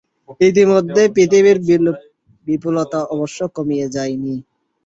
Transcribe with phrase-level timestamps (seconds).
[0.41, 1.57] ইতিমধ্যে পৃথিবীর
[2.47, 4.39] বিপুলতা অবশ্য কমিয়া যায় নাই।